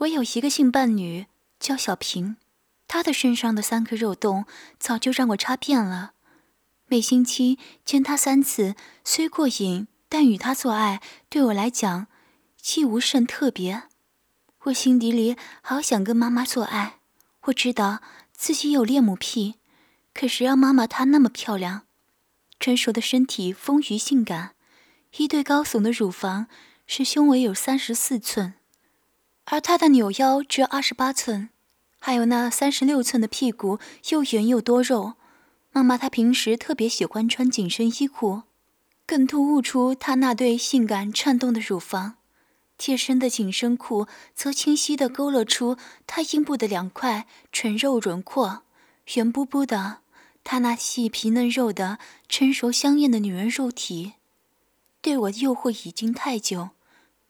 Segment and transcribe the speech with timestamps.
[0.00, 1.26] 我有一个性伴侣，
[1.58, 2.36] 叫小平，
[2.88, 4.46] 她的身上的三颗肉洞
[4.78, 6.12] 早就让我插遍了。
[6.86, 8.74] 每星期见她三次，
[9.04, 12.06] 虽过瘾，但与她做爱对我来讲，
[12.56, 13.82] 既无甚特别。
[14.64, 17.00] 我心底里好想跟妈妈做爱。
[17.42, 18.00] 我知道
[18.32, 19.56] 自己有恋母癖，
[20.14, 21.82] 可是让妈妈她那么漂亮，
[22.58, 24.54] 成熟的身体丰腴性感，
[25.18, 26.46] 一对高耸的乳房，
[26.86, 28.54] 使胸围有三十四寸。
[29.50, 31.50] 而她的扭腰只有二十八寸，
[31.98, 33.78] 还有那三十六寸的屁股
[34.10, 35.14] 又圆又多肉。
[35.72, 38.42] 妈妈她平时特别喜欢穿紧身衣裤，
[39.04, 42.14] 更突兀出她那对性感颤动的乳房。
[42.78, 45.76] 贴身的紧身裤则清晰地勾勒出
[46.06, 48.62] 她阴部的两块纯肉轮廓，
[49.14, 49.98] 圆嘟嘟的。
[50.42, 51.98] 她那细皮嫩肉的
[52.28, 54.14] 成熟香艳的女人肉体，
[55.02, 56.70] 对我的诱惑已经太久，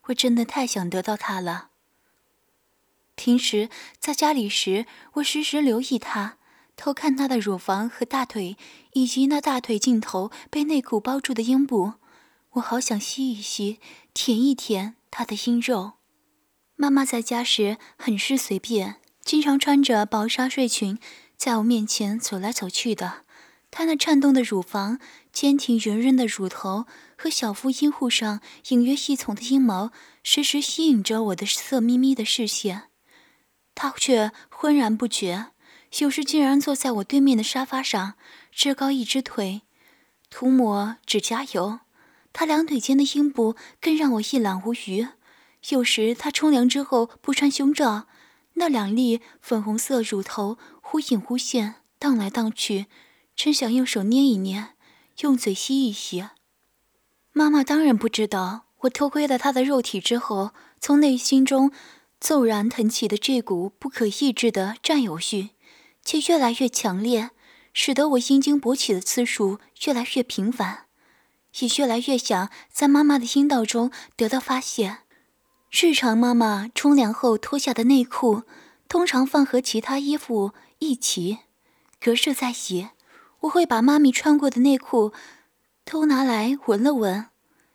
[0.04, 1.69] 我真的太想得到她了。
[3.20, 6.38] 平时在家里时，我时时留意她，
[6.74, 8.56] 偷看她的乳房和大腿，
[8.94, 11.92] 以及那大腿尽头被内裤包住的阴部。
[12.52, 13.78] 我好想吸一吸，
[14.14, 15.92] 舔一舔她的阴肉。
[16.76, 20.98] 妈妈在家时很是随便，经常穿着薄纱睡裙，
[21.36, 23.26] 在我面前走来走去的。
[23.70, 24.98] 她那颤动的乳房、
[25.30, 26.86] 坚挺圆润的乳头
[27.18, 32.84] 和小腹阴户上隐约一丛的阴毛，时时吸引着我的色眯眯的视线。
[33.82, 35.52] 他却浑然不觉，
[36.00, 38.12] 有时竟然坐在我对面的沙发上，
[38.52, 39.62] 支高一只腿，
[40.28, 41.80] 涂抹指甲油。
[42.30, 45.08] 他两腿间的阴部更让我一览无余。
[45.70, 48.06] 有时他冲凉之后不穿胸罩，
[48.56, 52.84] 那两粒粉红色乳头忽隐忽现，荡来荡去，
[53.34, 54.74] 真想用手捏一捏，
[55.20, 56.26] 用嘴吸一吸。
[57.32, 61.72] 妈妈当然不知道，我偷窥了他的肉体之后，从内心中。
[62.20, 65.48] 骤然腾起的这股不可抑制的占有欲，
[66.04, 67.30] 却越来越强烈，
[67.72, 70.84] 使得我阴茎勃起的次数越来越频繁，
[71.60, 74.98] 也越来越想在妈妈的阴道中得到发泄。
[75.70, 78.42] 日常妈妈冲凉后脱下的内裤，
[78.86, 81.38] 通常放和其他衣服一起，
[81.98, 82.90] 隔日在洗。
[83.40, 85.12] 我会把妈咪穿过的内裤
[85.86, 87.26] 偷拿来闻了闻。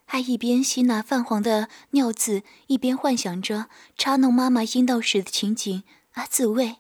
[0.06, 3.68] 还一边吸那泛黄的尿渍，一边幻想着
[3.98, 5.84] 插弄妈妈阴道时的情景
[6.14, 6.78] 啊自慰。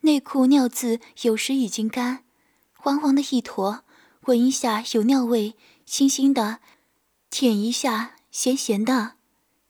[0.00, 2.24] 内裤尿渍有时已经干，
[2.72, 3.84] 黄黄的一坨，
[4.22, 5.54] 闻一下有尿味，
[5.86, 6.58] 腥腥的；
[7.30, 9.12] 舔一下咸咸的，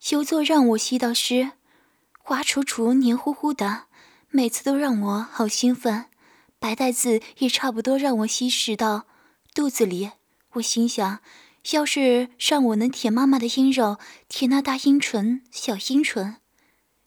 [0.09, 1.51] 有做让我吸到湿，
[2.19, 3.83] 滑楚楚、黏糊糊的，
[4.29, 6.05] 每次都让我好兴奋。
[6.59, 9.05] 白带子也差不多让我吸食到
[9.53, 10.11] 肚子里，
[10.53, 11.19] 我心想。
[11.71, 13.97] 要是让我能舔妈妈的阴肉，
[14.27, 16.37] 舔那大阴唇、小阴唇，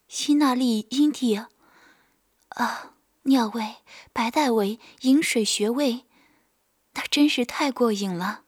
[0.07, 1.35] 吸那粒阴蒂，
[2.49, 3.75] 啊，尿味、
[4.11, 6.05] 白带味、饮水穴味，
[6.95, 8.41] 那真是太过瘾了。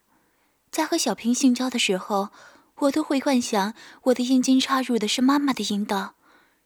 [0.72, 2.30] 在和小平性交的时候，
[2.78, 6.16] 我都会幻想我的阴茎插入的是妈妈的阴道，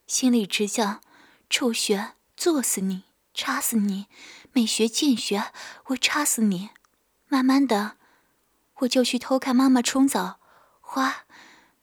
[0.08, 1.02] 心里直叫：
[1.50, 4.06] 臭穴，作死你，插死你！
[4.54, 5.52] 美学贱学，
[5.88, 6.70] 我插死你！
[7.28, 7.98] 慢慢的。
[8.84, 10.40] 我就去偷看妈妈冲澡，
[10.96, 11.24] 哇，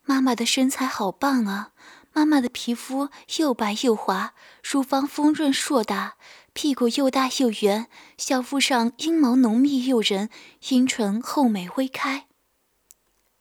[0.04, 1.72] 妈妈的身材好棒啊！
[2.12, 6.16] 妈妈的皮肤又白又滑，乳房丰润硕大，
[6.52, 7.86] 屁股又大又圆，
[8.18, 10.28] 小腹上阴毛浓密诱人，
[10.68, 12.26] 阴唇厚美微开。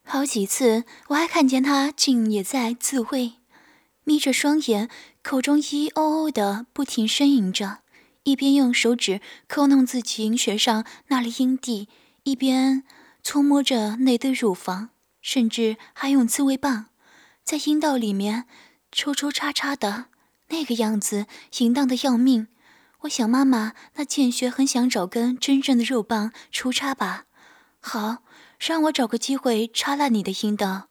[0.05, 3.33] 好几次我还看见她竟也在自慰，
[4.03, 4.89] 眯着双眼，
[5.23, 7.79] 口中咿哦哦的不停呻吟着，
[8.23, 11.89] 一边用手指抠弄自己阴穴上那粒阴蒂，
[12.23, 12.83] 一边。
[13.29, 14.90] 搓摸着那对乳房，
[15.22, 16.88] 甚至还用自慰棒
[17.44, 18.45] 在阴道里面
[18.91, 20.06] 抽抽插插的，
[20.47, 21.28] 那个样子
[21.59, 22.47] 淫荡的要命。
[23.01, 27.25] 我想妈妈那贱穴很想找根真正的肉棒出插吧。
[27.79, 28.23] 好，
[28.57, 30.89] 让我找个机会插烂你的阴道。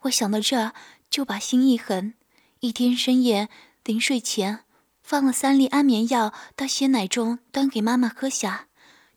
[0.00, 0.72] 我想到这儿，
[1.08, 2.14] 就把心一横。
[2.58, 3.48] 一天深夜
[3.84, 4.64] 临睡前，
[5.04, 8.66] 放了三粒安眠药到鲜奶中，端给妈妈喝下。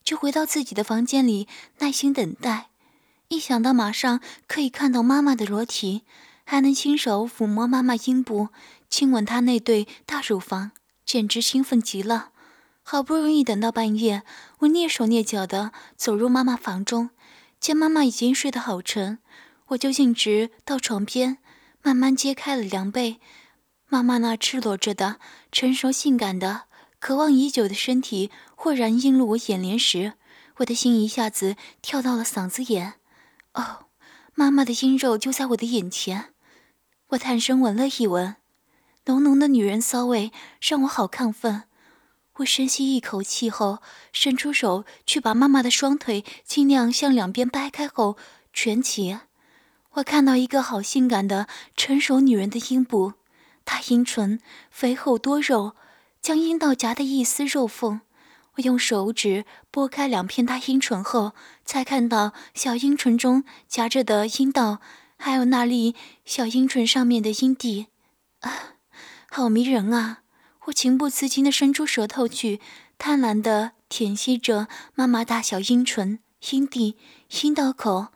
[0.02, 1.46] 就回到自己的房间里，
[1.80, 2.69] 耐心等待。
[3.30, 6.02] 一想到马上可以看到妈妈的裸体，
[6.44, 8.48] 还能亲手抚摸妈妈阴部、
[8.88, 10.72] 亲吻她那对大乳房，
[11.06, 12.30] 简直兴奋极了。
[12.82, 14.24] 好不容易等到半夜，
[14.58, 17.10] 我蹑手蹑脚地走入妈妈房中，
[17.60, 19.20] 见妈妈已经睡得好沉，
[19.68, 21.38] 我就径直到床边，
[21.82, 23.20] 慢慢揭开了凉被。
[23.86, 25.20] 妈妈那赤裸着的、
[25.52, 26.62] 成熟性感的。
[26.98, 30.14] 渴望已久的身体豁然映入我眼帘时，
[30.56, 32.94] 我的心一下子跳到了嗓子眼。
[33.54, 33.86] 哦，
[34.34, 36.34] 妈妈的阴肉就在我的眼前。
[37.08, 38.36] 我探身闻了一闻，
[39.06, 40.30] 浓浓的女人骚味
[40.60, 41.64] 让我好亢奋。
[42.34, 43.80] 我深吸一口气后，
[44.12, 48.16] 伸出手去把妈妈的双腿尽量向两边掰开后
[48.52, 49.18] 蜷起。
[49.94, 53.14] 我看到一个好性感的成熟女人的阴部，
[53.64, 55.74] 她阴唇肥厚多肉，
[56.22, 58.00] 将阴道夹的一丝肉缝。
[58.56, 61.32] 我用手指拨开两片大阴唇后，
[61.64, 64.80] 才看到小阴唇中夹着的阴道，
[65.16, 65.94] 还有那粒
[66.24, 67.86] 小阴唇上面的阴蒂，
[68.40, 68.74] 啊，
[69.30, 70.22] 好迷人啊！
[70.66, 72.60] 我情不自禁地伸出舌头去，
[72.98, 76.18] 贪婪地舔吸着妈妈大小阴唇、
[76.50, 76.96] 阴蒂、
[77.42, 78.08] 阴道口、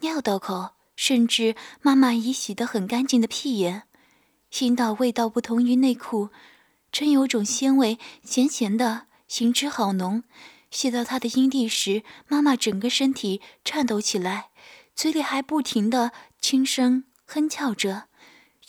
[0.00, 3.82] 尿道口，甚至妈妈已洗得很干净的屁眼。
[4.60, 6.30] 阴道味道不同于内裤，
[6.90, 9.06] 真有种鲜味，咸咸的。
[9.30, 10.24] 行汁好浓，
[10.72, 14.48] 吸到他的阴蒂时，妈妈整个身体颤抖起来，
[14.96, 16.10] 嘴里还不停的
[16.40, 18.08] 轻声哼叫着。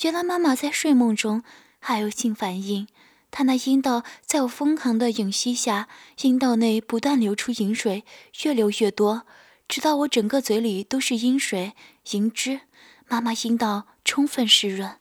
[0.02, 1.44] 原来妈妈在睡梦中
[1.80, 2.88] 还有性反应，
[3.32, 5.88] 她那阴道在我疯狂的吮吸下，
[6.22, 8.06] 阴道内不断流出饮水，
[8.44, 9.26] 越流越多，
[9.68, 11.74] 直到我整个嘴里都是阴水、
[12.12, 12.62] 银汁。
[13.08, 15.00] 妈妈阴道充分湿润，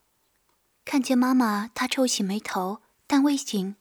[0.86, 3.76] 看见妈妈，她皱起眉头，但未醒。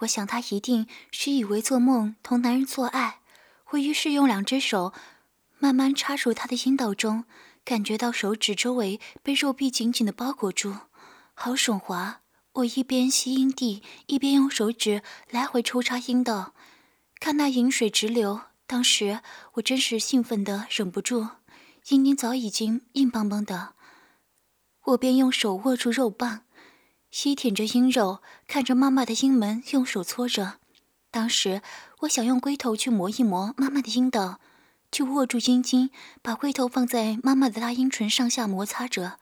[0.00, 3.20] 我想他一定是以为做梦同男人做爱，
[3.70, 4.92] 我于是用两只手
[5.58, 7.24] 慢慢插入他的阴道中，
[7.64, 10.74] 感觉到手指周围被肉壁紧紧的包裹住，
[11.32, 12.20] 好爽滑。
[12.52, 16.54] 我一边吸阴蒂，一边用手指来回抽插阴道，
[17.20, 18.42] 看那饮水直流。
[18.66, 19.20] 当时
[19.54, 21.28] 我真是兴奋的忍不住，
[21.88, 23.74] 阴茎早已经硬邦邦的，
[24.84, 26.45] 我便用手握住肉棒。
[27.18, 30.58] 吸舔着阴肉，看着妈妈的阴门，用手搓着。
[31.10, 31.62] 当时
[32.00, 34.38] 我想用龟头去磨一磨妈妈的阴道，
[34.90, 35.88] 就握住阴茎，
[36.20, 39.18] 把龟头放在妈妈的大阴唇上下摩擦着，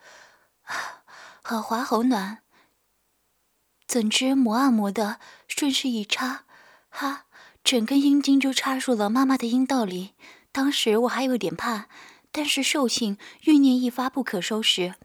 [0.62, 1.04] 啊，
[1.40, 2.38] 好滑好暖。
[3.86, 6.46] 怎知磨啊磨的，顺势一插，
[6.88, 7.26] 哈，
[7.62, 10.14] 整根阴茎就插入了妈妈的阴道里。
[10.50, 11.86] 当时我还有点怕，
[12.32, 14.96] 但是兽性欲念一发不可收拾，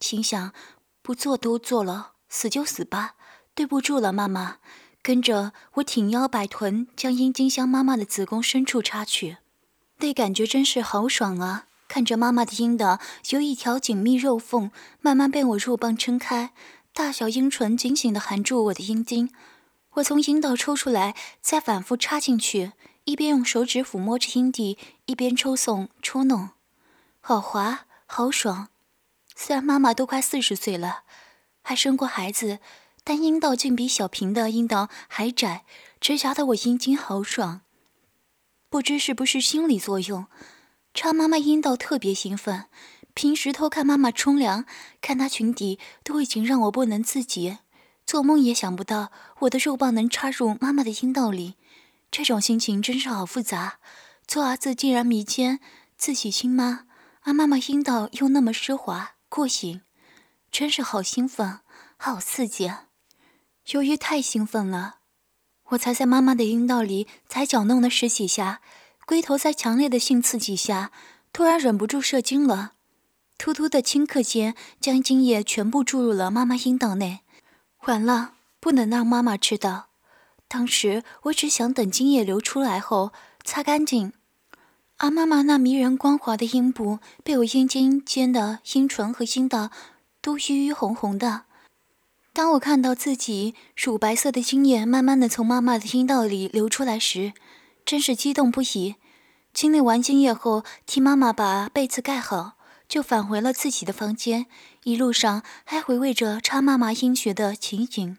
[0.00, 0.54] 心想
[1.02, 2.14] 不做都做了。
[2.28, 3.14] 死就死吧，
[3.54, 4.56] 对不住了，妈妈。
[5.00, 9.38] 跟着我挺腰摆臀，将阴茎向妈妈的子宫深处插去，
[9.98, 11.66] 那感觉真是好爽啊！
[11.86, 14.70] 看着妈妈的阴道由一条紧密肉缝
[15.00, 16.52] 慢慢被我肉棒撑开，
[16.92, 19.32] 大小阴唇紧紧地含住我的阴茎，
[19.92, 22.72] 我从阴道抽出来，再反复插进去，
[23.04, 24.76] 一边用手指抚摸着阴蒂，
[25.06, 26.50] 一边抽送抽弄，
[27.20, 28.68] 好滑，好爽。
[29.34, 31.04] 虽然妈妈都快四十岁了。
[31.68, 32.60] 还生过孩子，
[33.04, 35.66] 但阴道竟比小平的阴道还窄，
[36.00, 37.60] 直夹得我阴茎好爽。
[38.70, 40.28] 不知是不是心理作用，
[40.94, 42.64] 插妈妈阴道特别兴奋。
[43.12, 44.64] 平时偷看妈妈冲凉，
[45.02, 47.58] 看她裙底，都已经让我不能自己。
[48.06, 51.56] 做梦也想不到我的肉棒能插入妈妈的阴道里，
[52.10, 53.78] 这种心情真是好复杂。
[54.26, 55.60] 做儿子竟然迷奸
[55.98, 56.86] 自己亲妈，
[57.24, 59.82] 而妈妈阴道又那么湿滑过瘾。
[60.50, 61.60] 真是好兴奋，
[61.96, 62.70] 好刺激！
[63.70, 64.96] 由于太兴奋了，
[65.68, 68.60] 我才在妈妈的阴道里踩脚弄了十几下，
[69.06, 70.90] 龟头在强烈的性刺激下，
[71.32, 72.72] 突然忍不住射精了。
[73.36, 77.20] 突突的顷刻间，将精液全部注入了妈妈阴道内。
[77.84, 79.90] 完了，不能让妈妈知道。
[80.48, 83.12] 当时我只想等精液流出来后
[83.44, 84.14] 擦干净，
[84.96, 89.70] 而妈妈那迷人光滑的阴部被我阴茎间的阴唇和阴道。
[90.28, 91.44] 都晕晕红红的。
[92.34, 97.32] 当我看到自己乳白色的精液慢慢的从妈妈的阴道里流出来时，
[97.86, 98.96] 真是激动不已。
[99.54, 104.44] 清理完精液后，替妈妈把被子盖好，就返回了自己的房间。
[104.82, 108.18] 一路上还回味着插妈妈阴穴的情景。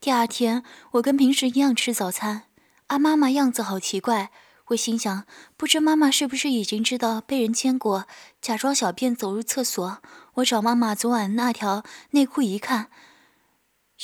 [0.00, 2.42] 第二天，我跟平时一样吃早餐，
[2.86, 4.30] 而妈妈样子好奇怪。
[4.66, 5.24] 我心想，
[5.56, 8.06] 不知妈妈是不是已经知道被人牵过，
[8.40, 9.98] 假装小便走入厕所。
[10.36, 12.90] 我找妈妈昨晚那条内裤一看，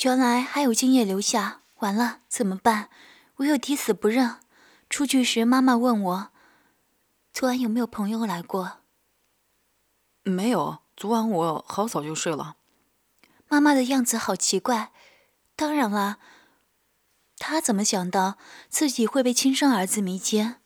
[0.03, 1.61] 原来还有精液留下。
[1.79, 2.89] 完了，怎么办？
[3.37, 4.35] 我又抵死不认。
[4.89, 6.31] 出去时，妈妈问我，
[7.31, 8.79] 昨晚有没有朋友来过？
[10.23, 12.57] 没有，昨晚我好早就睡了。
[13.47, 14.91] 妈妈的样子好奇怪。
[15.55, 16.17] 当然啦，
[17.37, 20.57] 她怎么想到自己会被亲生儿子迷奸？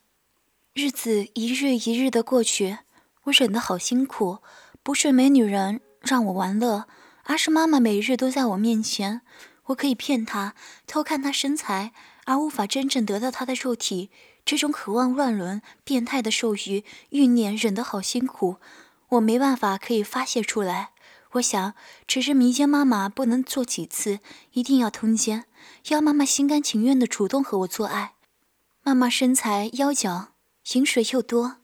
[0.74, 2.80] 日子一日一日的过去，
[3.26, 4.40] 我忍得好辛苦。
[4.84, 6.86] 不是没女人让我玩乐，
[7.24, 9.22] 而是妈妈每日都在我面前，
[9.68, 10.54] 我可以骗她，
[10.86, 11.94] 偷看她身材，
[12.26, 14.12] 而无法真正得到她的肉体。
[14.44, 18.58] 这种渴望乱伦、变态的兽欲欲念，忍得好辛苦，
[19.08, 20.90] 我没办法可以发泄出来。
[21.32, 21.76] 我想，
[22.06, 24.20] 只是迷奸妈妈不能做几次，
[24.52, 25.46] 一定要通奸，
[25.88, 28.16] 要妈妈心甘情愿的主动和我做爱。
[28.82, 30.34] 妈妈身材腰脚，
[30.74, 31.56] 饮水又多，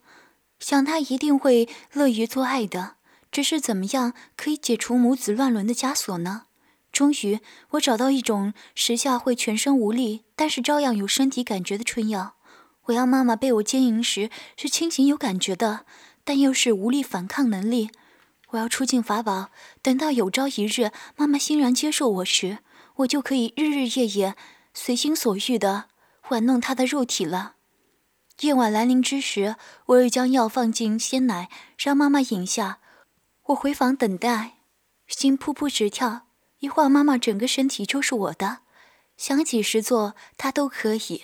[0.58, 2.96] 想她一定会乐于做爱的。
[3.32, 6.44] 只是怎么样可以解除母子乱伦的枷锁呢？
[6.92, 7.40] 终于，
[7.72, 12.36] 我找到一种时下会全身无力，但是照样有身体感觉的春药。
[12.86, 15.86] 我要妈妈被我奸淫时是清醒有感觉的，
[16.24, 17.92] 但又是无力反抗能力。
[18.50, 19.52] 我要出尽法宝，
[19.84, 22.58] 等到有朝一日妈妈欣然接受我时，
[22.96, 24.36] 我就可以日日夜夜
[24.74, 25.86] 随心所欲的
[26.30, 27.54] 玩弄她的肉体了。
[28.42, 29.56] 夜晚来临之时，
[29.86, 32.80] 我又将药放进鲜奶，让妈妈饮下。
[33.50, 34.60] 我回房等待，
[35.08, 36.28] 心扑扑直跳。
[36.60, 38.60] 一会儿，妈妈整个身体就是我的，
[39.18, 41.24] 想几时做她都可以。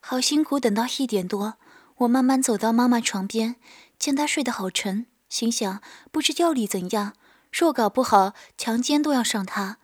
[0.00, 1.58] 好辛苦，等到一点多，
[1.98, 3.56] 我慢慢走到妈妈床边，
[3.98, 5.06] 见她睡得好沉。
[5.28, 7.12] 心想，不知药力怎样，
[7.52, 9.76] 若搞不好，强奸都要上她。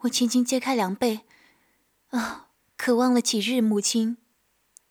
[0.00, 1.22] 我轻轻揭开凉被，
[2.10, 4.18] 啊，渴望了几日，母亲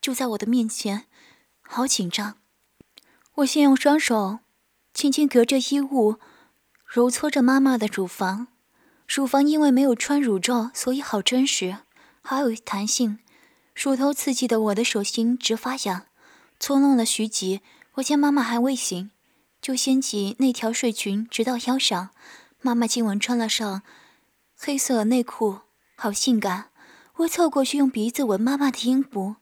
[0.00, 1.06] 就在我的面前，
[1.62, 2.36] 好紧张。
[3.36, 4.40] 我先用双手
[4.94, 6.16] 轻轻隔着衣物，
[6.86, 8.48] 揉搓着妈妈的乳房。
[9.08, 11.78] 乳房因为没有穿乳罩，所以好真实，
[12.22, 13.18] 好有弹性。
[13.74, 16.06] 乳头刺激的我的手心直发痒。
[16.60, 17.60] 搓弄了许久，
[17.94, 19.10] 我见妈妈还未醒。
[19.60, 22.10] 就掀起那条睡裙，直到腰上。
[22.60, 23.82] 妈妈今晚穿了上
[24.56, 25.60] 黑色内裤，
[25.96, 26.70] 好性感。
[27.16, 29.36] 我凑过去用鼻子闻妈妈的阴部，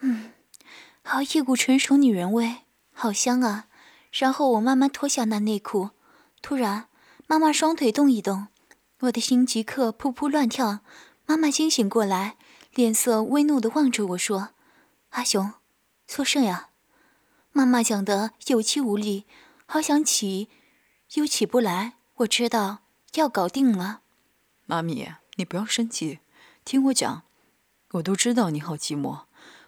[0.00, 0.32] 嗯，
[1.02, 2.56] 好一股成熟女人味，
[2.92, 3.67] 好香啊。
[4.10, 5.90] 然后我慢慢脱下那内裤，
[6.40, 6.88] 突然
[7.26, 8.48] 妈妈双腿动一动，
[9.00, 10.80] 我的心即刻扑扑乱跳。
[11.26, 12.36] 妈妈惊醒过来，
[12.72, 14.50] 脸色微怒地望着我说
[15.10, 15.52] ：“阿雄，
[16.06, 16.70] 做甚呀？”
[17.52, 19.26] 妈妈讲得有气无力。
[19.66, 20.48] 好想起，
[21.14, 21.94] 又起不来。
[22.16, 22.78] 我知道
[23.14, 24.00] 要搞定了。
[24.64, 26.20] 妈咪，你不要生气，
[26.64, 27.22] 听我讲。
[27.92, 29.24] 我都知道你好寂寞，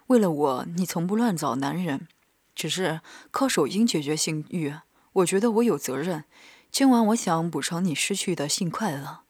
[0.06, 2.08] 为了我，你从不乱找男人。
[2.54, 4.74] 只是靠手淫解决性欲，
[5.12, 6.24] 我觉得我有责任。
[6.70, 9.20] 今晚我想补偿你失去的性快乐。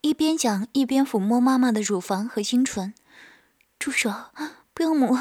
[0.00, 2.94] 一边讲一边抚摸妈妈的乳房和阴唇。
[3.78, 4.10] 住手！
[4.74, 5.18] 不要摸，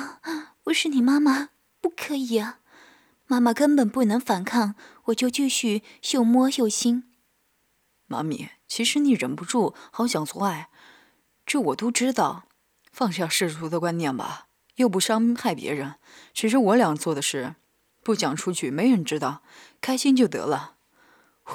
[0.65, 1.49] 我是你妈妈，
[1.81, 2.59] 不可以啊。
[3.27, 7.03] 妈妈根本不能反抗，我就继续又摸又亲。
[8.07, 10.69] 妈咪，其实你忍不住好想做爱，
[11.45, 12.43] 这我都知道。
[12.91, 15.95] 放下世俗的观念吧，又不伤害别人，
[16.33, 17.55] 只是我俩做的事，
[18.03, 19.43] 不讲出去没人知道，
[19.79, 20.75] 开心就得了。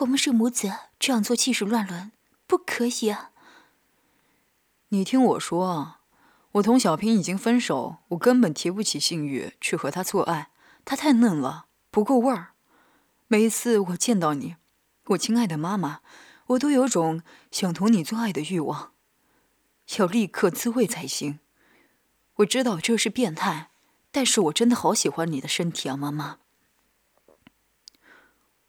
[0.00, 2.12] 我们是母子，这样做即是乱伦，
[2.46, 3.30] 不可以啊！
[4.88, 5.96] 你听我说，
[6.52, 10.50] 我同小平已经分手，我根本提不起性欲去和他做爱，
[10.84, 11.66] 他太嫩了。
[11.90, 12.48] 不够味儿。
[13.26, 14.56] 每一次我见到你，
[15.06, 16.00] 我亲爱的妈妈，
[16.48, 18.92] 我都有种想同你做爱的欲望，
[19.96, 21.38] 要立刻自慰才行。
[22.36, 23.70] 我知道这是变态，
[24.10, 26.38] 但是我真的好喜欢你的身体啊，妈妈。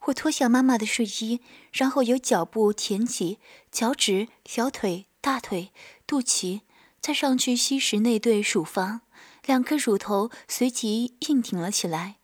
[0.05, 1.41] 我脱下妈妈的睡衣，
[1.74, 5.74] 然后由脚部舔起，脚趾、小腿、大腿、
[6.05, 6.62] 肚脐，
[7.01, 9.01] 再上去吸食那对乳房，
[9.45, 12.15] 两颗乳头随即硬挺了起来。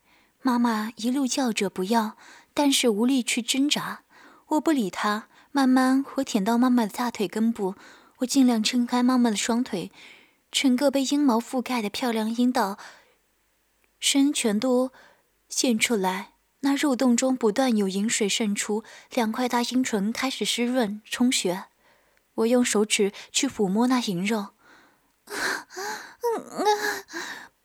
[0.41, 2.15] 妈妈一路叫着不要，
[2.53, 4.03] 但是无力去挣扎。
[4.47, 7.75] 我不理她，慢慢我舔到妈妈的大腿根部，
[8.19, 9.91] 我尽量撑开妈妈的双腿，
[10.53, 12.77] 整个被阴毛覆盖的漂亮阴道，
[13.99, 14.91] 身全都
[15.49, 16.33] 现出来。
[16.59, 21.65] 那肉洞中不断有饮水渗出，两块大阴唇开始湿润充血。
[22.35, 24.49] 我用手指去抚摸那淫肉。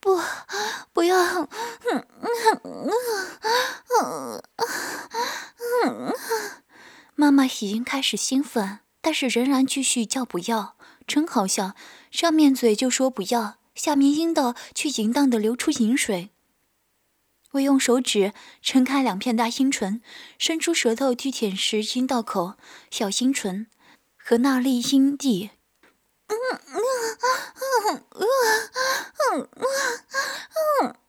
[0.01, 0.19] 不，
[0.95, 1.47] 不要！
[7.15, 10.78] 妈妈已经开始兴奋，但是仍然继续叫不要，
[11.09, 11.75] 真好笑，
[12.11, 16.29] 上面嘴就说不要，下面阴道却淫荡的流出淫水。
[17.53, 20.03] 我用手指撑开两片大阴唇，
[20.39, 22.57] 伸出舌头去舔舐阴道口、
[22.91, 23.67] 小阴唇
[24.19, 25.51] 和那粒阴蒂。
[26.29, 26.83] 嗯嗯嗯
[27.89, 28.29] 嗯嗯嗯嗯。
[29.33, 29.69] 嗯嗯
[30.83, 31.08] 嗯嗯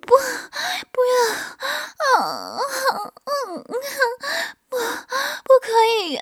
[0.00, 0.16] 不，
[0.90, 1.14] 不要，
[4.68, 4.76] 不，
[5.44, 6.18] 不可以！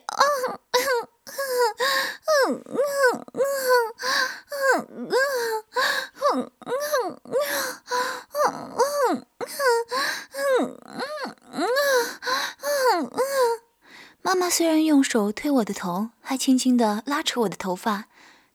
[14.23, 18.05] 妈妈虽然用手推我的头，还轻轻的拉扯我的头发。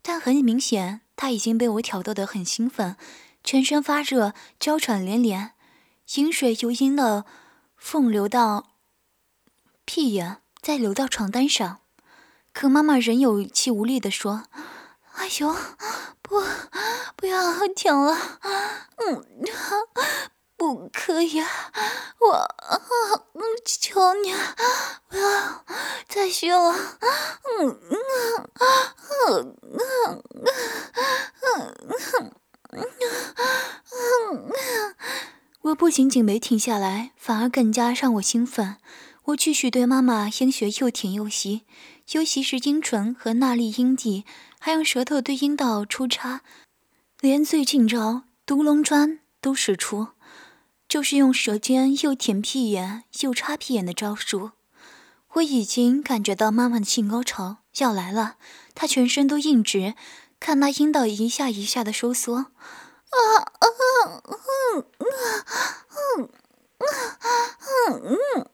[0.08, 2.96] 但很明显，他已经被我挑逗得很兴奋，
[3.44, 5.54] 全身发热，娇喘连连，
[6.14, 7.26] 饮水又因了，
[7.76, 8.74] 缝流到
[9.84, 11.80] 屁眼，再流到床单上。
[12.54, 14.44] 可妈妈仍有气无力地说
[15.18, 15.56] ：“哎呦，
[16.22, 16.40] 不，
[17.16, 18.16] 不要停了，
[18.98, 19.26] 嗯，
[20.56, 22.56] 不可以，我，
[23.66, 24.34] 求你，
[25.10, 25.66] 不要
[26.08, 26.76] 再凶了，
[27.60, 27.98] 嗯嗯
[28.54, 29.46] 啊啊。”
[35.62, 38.76] 我不仅仅没停下来，反而更加让我兴奋。
[39.26, 41.64] 我继续对妈妈阴穴又舔又吸，
[42.12, 44.24] 尤其是阴唇和那粒阴蒂，
[44.60, 46.42] 还用舌头对阴道出插，
[47.20, 50.10] 连最近招毒龙砖都使出，
[50.88, 54.52] 就是用舌尖又舔屁眼又插屁眼的招数。
[55.36, 58.36] 我已经感觉到妈妈的性高潮要来了，
[58.74, 59.94] 她全身都硬直，
[60.40, 62.36] 看那阴道一下一下的收缩。
[62.38, 63.18] 啊
[63.60, 63.68] 啊
[64.24, 65.10] 嗯嗯
[66.18, 66.30] 嗯
[67.88, 68.45] 嗯嗯不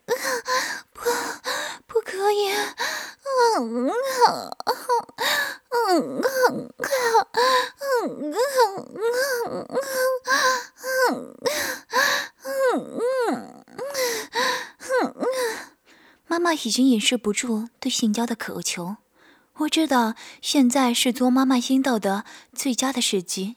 [16.64, 18.98] 已经掩饰不住对性交的渴求，
[19.58, 23.56] 我知道现在是做妈妈阴道的最佳的时机。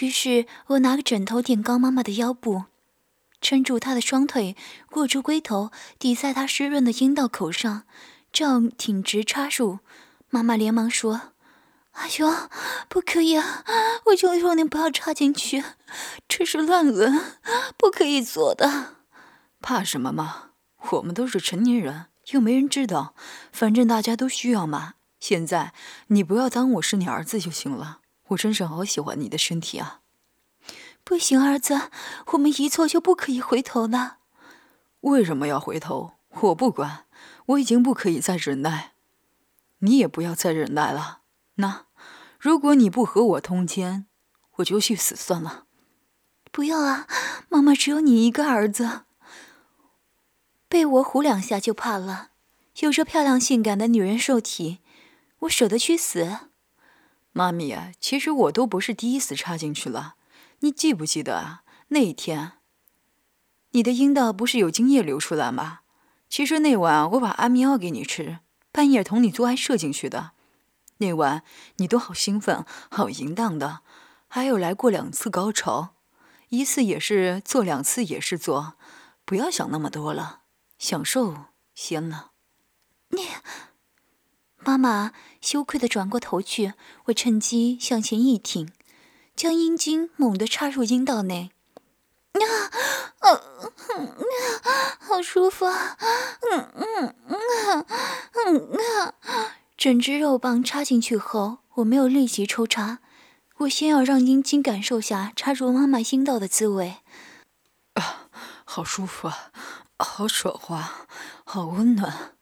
[0.00, 2.64] 于是我拿个枕头垫高妈妈的腰部，
[3.40, 4.56] 撑住她的双腿，
[4.92, 7.84] 握住龟头抵在她湿润的阴道口上，
[8.32, 9.78] 正挺直插入。
[10.28, 11.32] 妈妈连忙说
[11.92, 12.30] ：“哎呦，
[12.88, 13.64] 不可以啊！
[14.06, 15.64] 我求求你不要插进去，
[16.28, 17.36] 这是乱伦，
[17.78, 18.96] 不可以做的。”
[19.62, 20.50] 怕什么嘛？
[20.90, 23.14] 我们都是成年人，又没人知道，
[23.52, 24.94] 反正大家都需要嘛。
[25.20, 25.72] 现在
[26.08, 28.00] 你不要当我是你儿子就行了。
[28.28, 30.00] 我真是好喜欢你的身体啊！
[31.04, 31.90] 不行，儿子，
[32.32, 34.18] 我们一错就不可以回头了。
[35.02, 36.14] 为什么要回头？
[36.30, 37.06] 我不管，
[37.46, 38.94] 我已经不可以再忍耐。
[39.78, 41.20] 你也不要再忍耐了。
[41.54, 41.86] 那，
[42.40, 44.06] 如果你不和我通奸，
[44.56, 45.66] 我就去死算了。
[46.50, 47.06] 不要啊，
[47.48, 49.02] 妈妈只有你一个儿子，
[50.68, 52.30] 被我唬两下就怕了。
[52.80, 54.80] 有着漂亮性感的女人肉体，
[55.40, 56.38] 我舍得去死？
[57.32, 60.16] 妈咪啊，其实我都不是第一次插进去了，
[60.60, 61.62] 你记不记得啊？
[61.88, 62.52] 那一天，
[63.70, 65.80] 你的阴道不是有精液流出来吗？
[66.28, 68.40] 其实那晚我把安眠药给你吃，
[68.72, 70.32] 半夜同你做爱射进去的。
[70.98, 71.42] 那晚
[71.76, 73.80] 你都好兴奋，好淫荡的，
[74.28, 75.94] 还有来过两次高潮，
[76.48, 78.74] 一次也是做，两次也是做，
[79.24, 80.40] 不要想那么多了，
[80.78, 82.32] 享受先了。
[83.08, 83.26] 你。
[84.58, 88.72] 妈妈羞愧的转过头去，我趁机向前一挺，
[89.36, 91.52] 将阴茎猛地插入阴道内。
[92.32, 92.42] 啊，
[93.20, 93.40] 啊，
[94.98, 95.96] 好舒服啊！
[96.50, 97.86] 嗯嗯嗯
[98.46, 99.14] 嗯啊！
[99.76, 102.98] 整只肉棒插进去后，我没有立即抽插，
[103.58, 106.96] 我先要让阴茎感受下插入妈妈阴道的滋味。
[107.94, 108.28] 啊，
[108.64, 109.52] 好舒服啊，
[109.98, 111.06] 好爽滑，
[111.44, 112.34] 好温暖。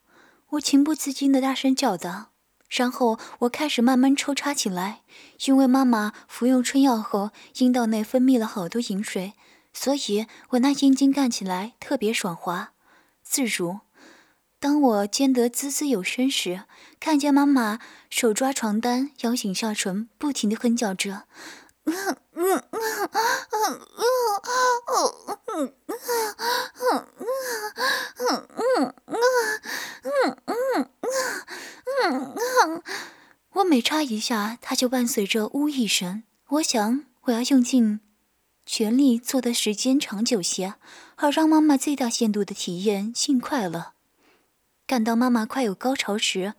[0.51, 2.31] 我情不自禁地大声叫道，
[2.69, 5.03] 然后我开始慢慢抽插起来。
[5.47, 9.35] 因为妈妈服用春药后，阴道内分泌了好多饮水，
[9.73, 12.73] 所以我那阴茎干起来特别爽滑、
[13.23, 13.81] 自如。
[14.59, 16.63] 当我尖得滋滋有声时，
[16.99, 17.79] 看见妈妈
[18.11, 21.25] 手抓床单，咬紧下唇，不停地哼叫着。
[33.53, 36.25] 我每插一下，它就伴随着呜一声。
[36.49, 38.01] 我想，我要用尽
[38.67, 40.75] 全力做的时间长久些，
[41.15, 43.93] 好让妈妈最大限度的体验性快乐。
[44.87, 46.55] 感到妈妈快有高潮时，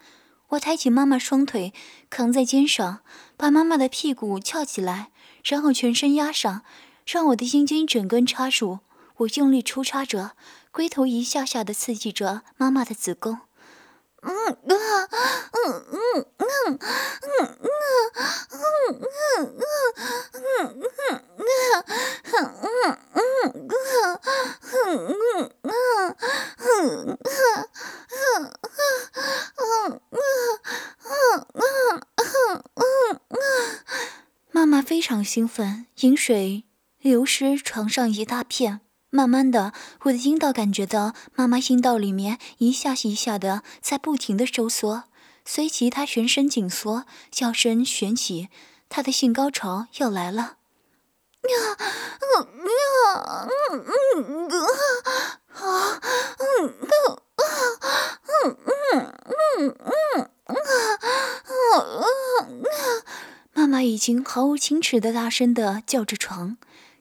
[0.50, 1.74] 我抬起妈妈双腿
[2.10, 3.02] 扛在肩上，
[3.36, 5.12] 把妈妈的屁股翘起来，
[5.46, 6.64] 然后全身压上，
[7.06, 8.80] 让我的阴茎整根插入。
[9.18, 10.32] 我用力抽插着，
[10.72, 13.40] 龟头一下下的刺激着妈妈的子宫。
[14.22, 14.58] 嗯啊
[15.54, 16.80] 嗯嗯嗯嗯
[17.30, 19.54] 嗯嗯嗯
[20.56, 21.14] 嗯
[22.26, 23.66] 嗯嗯嗯
[34.56, 36.64] 妈妈非常兴奋，饮水
[37.02, 38.80] 流失床上一大片。
[39.10, 45.04] 慢慢的，我的阴道感觉到妈妈阴道里面一下一下的在不停的收缩，
[45.44, 48.48] 随即她全身紧缩，叫声旋起，
[48.88, 50.56] 她的性高潮要来了。
[63.66, 66.58] 妈妈已经毫无矜持的大声的叫着床，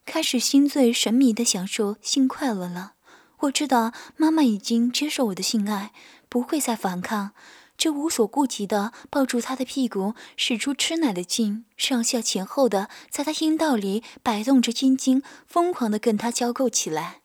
[0.07, 2.95] 开始心醉神迷的享受性快乐了。
[3.41, 5.93] 我知道妈妈已经接受我的性爱，
[6.31, 7.33] 不会再反抗。
[7.77, 17.24] 就无所顾忌地抱住他的屁股，使出吃奶的劲，上下前后的在他阴道里摆动着阴茎，疯狂地跟他交媾起来。